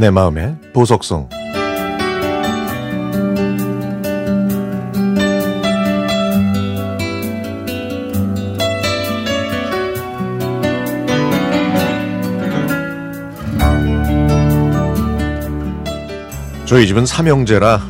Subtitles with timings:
[0.00, 1.28] 내 마음의 보석성
[16.64, 17.80] 저희 집은 삼형제라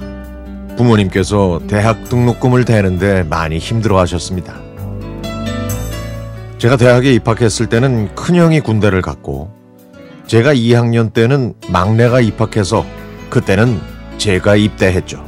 [0.77, 4.57] 부모님께서 대학 등록금을 대는데 많이 힘들어 하셨습니다.
[6.59, 9.60] 제가 대학에 입학했을 때는 큰형이 군대를 갔고
[10.31, 12.87] 제가 2학년 때는 막내가 입학해서
[13.31, 13.81] 그때는
[14.17, 15.25] 제가 입대했죠.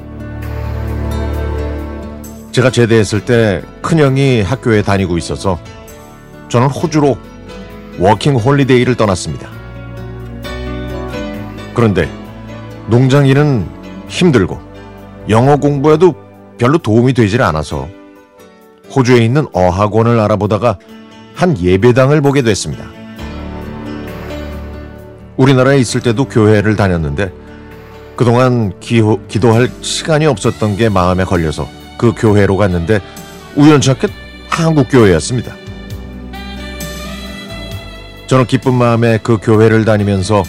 [2.53, 5.59] 제가 제대했을 때 큰형이 학교에 다니고 있어서
[6.49, 7.19] 저는 호주로
[7.99, 9.51] 워킹 홀리데이를 떠났습니다.
[11.75, 12.09] 그런데
[12.87, 13.67] 농장 일은
[14.07, 14.61] 힘들고
[15.31, 16.15] 영어 공부에도
[16.59, 17.89] 별로 도움이 되질 않아서
[18.95, 20.79] 호주에 있는 어학원을 알아보다가
[21.35, 23.02] 한 예배당을 보게 됐습니다.
[25.37, 27.33] 우리나라에 있을 때도 교회를 다녔는데
[28.17, 33.01] 그동안 기호, 기도할 시간이 없었던 게 마음에 걸려서 그 교회로 갔는데
[33.57, 34.09] 우연찮게
[34.49, 35.55] 한국 교회였습니다.
[38.27, 40.43] 저는 기쁜 마음에 그 교회를 다니면서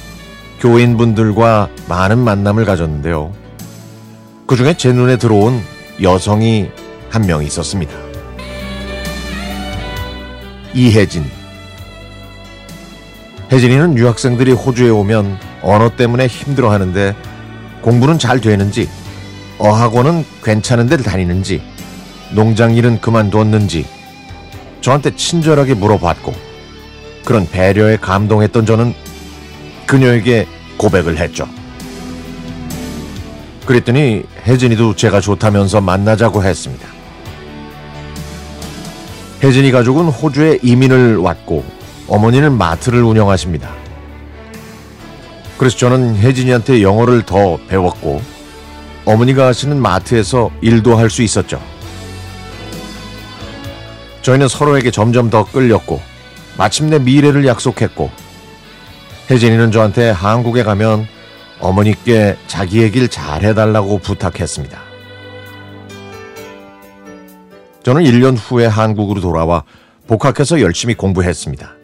[0.60, 3.34] 교인분들과 많은 만남을 가졌는데요.
[4.48, 5.62] 그 중에 제 눈에 들어온
[6.02, 6.70] 여성이
[7.10, 7.94] 한 명 있었습니다.
[10.74, 11.43] 이혜진.
[13.54, 17.16] 혜진이는 유학생들이 호주에 오면 언어 때문에 힘들어 하는데
[17.84, 18.90] 공부는 잘 되는지,
[19.60, 21.62] 어학원은 괜찮은 데를 다니는지,
[22.32, 23.86] 농장 일은 그만뒀는지
[24.82, 26.34] 저한테 친절하게 물어봤고,
[27.24, 28.96] 그런 배려에 감동했던 저는
[29.86, 31.48] 그녀에게 고백을 했죠.
[33.68, 36.88] 그랬더니 혜진이도 제가 좋다면서 만나자고 했습니다.
[39.44, 43.70] 혜진이 가족은 호주에 이민을 왔고 어머니는 마트를 운영하십니다.
[45.58, 48.22] 그래서 저는 혜진이한테 영어를 더 배웠고
[49.06, 51.62] 어머니가 하시는 마트에서 일도 할 수 있었죠.
[54.22, 56.02] 저희는 서로에게 점점 더 끌렸고
[56.58, 58.10] 마침내 미래를 약속했고
[59.30, 61.08] 혜진이는 저한테 한국에 가면
[61.60, 64.82] 어머니께 자기 얘기를 잘 해달라고 부탁했습니다.
[67.84, 69.64] 저는 1년 후에 한국으로 돌아와
[70.08, 71.83] 복학해서 열심히 공부했습니다.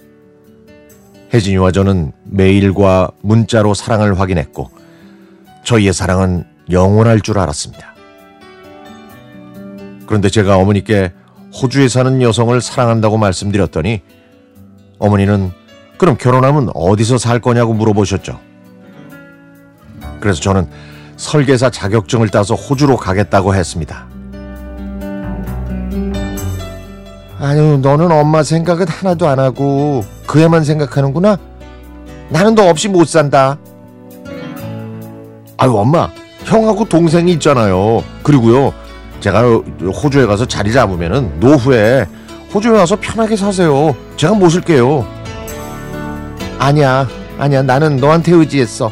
[1.33, 4.69] 혜진이와 저는 메일과 문자로 사랑을 확인했고
[5.63, 7.95] 저희의 사랑은 영원할 줄 알았습니다.
[10.07, 11.13] 그런데 제가 어머니께
[11.61, 14.01] 호주에 사는 여성을 사랑한다고 말씀드렸더니
[14.97, 15.51] 어머니는
[15.97, 18.39] 그럼 결혼하면 어디서 살 거냐고 물어보셨죠.
[20.19, 20.67] 그래서 저는
[21.17, 24.07] 설계사 자격증을 따서 호주로 가겠다고 했습니다.
[27.41, 31.37] 아유, 너는 엄마 생각은 하나도 안 하고 그 애만 생각하는구나.
[32.29, 33.57] 나는 너 없이 못 산다.
[35.57, 36.09] 아유, 엄마,
[36.43, 38.03] 형하고 동생이 있잖아요.
[38.23, 38.73] 그리고요,
[39.21, 42.07] 제가 호주에 가서 자리 잡으면은 노후에
[42.53, 43.95] 호주에 와서 편하게 사세요.
[44.17, 45.05] 제가 모실게요.
[46.57, 47.07] 아니야,
[47.37, 47.61] 아니야.
[47.61, 48.91] 나는 너한테 의지했어.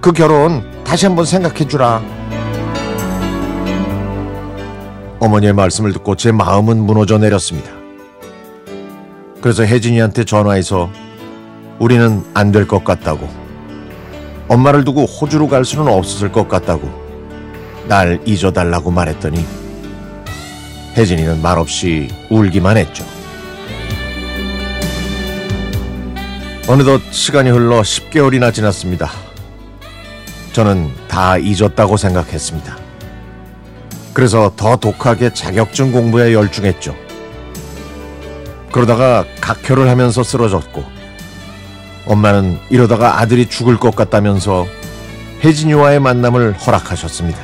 [0.00, 2.02] 그 결혼 다시 한번 생각해 주라.
[5.22, 7.70] 어머니의 말씀을 듣고 제 마음은 무너져 내렸습니다.
[9.40, 10.90] 그래서 혜진이한테 전화해서
[11.78, 13.28] 우리는 안 될 것 같다고
[14.48, 16.90] 엄마를 두고 호주로 갈 수는 없었을 것 같다고
[17.86, 19.44] 날 잊어달라고 말했더니
[20.96, 23.04] 혜진이는 말없이 울기만 했죠.
[26.66, 29.08] 어느덧 시간이 흘러 10개월이나 지났습니다.
[30.52, 32.81] 저는 다 잊었다고 생각했습니다.
[34.12, 36.94] 그래서 더 독하게 자격증 공부에 열중했죠.
[38.70, 40.84] 그러다가 각혈을 하면서 쓰러졌고,
[42.06, 44.66] 엄마는 이러다가 아들이 죽을 것 같다면서
[45.44, 47.38] 혜진이와의 만남을 허락하셨습니다.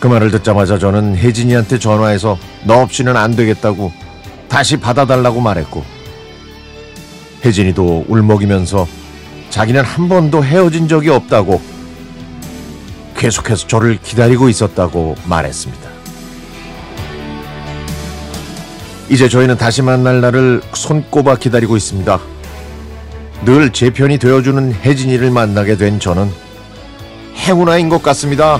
[0.00, 3.92] 그 말을 듣자마자 저는 혜진이한테 전화해서 너 없이는 안 되겠다고
[4.48, 5.84] 다시 받아달라고 말했고,
[7.44, 8.86] 혜진이도 울먹이면서
[9.50, 11.60] 자기는 한 번도 헤어진 적이 없다고
[13.22, 15.88] 계속해서 저를 기다리고 있었다고 말했습니다.
[19.08, 22.18] 이제 저희는 다시 만날 날을 손꼽아 기다리고 있습니다.
[23.44, 26.28] 늘 제 편이 되어주는 혜진이를 만나게 된 저는
[27.36, 28.58] 행운아인 것 같습니다.